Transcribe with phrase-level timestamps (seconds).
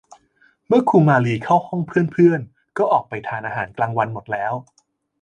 [0.67, 4.53] เมื่อครูมาลีเข้าห้องเพื่อน ๆ ก็ออกไปทานอาหารกลางวันหมดแล้ว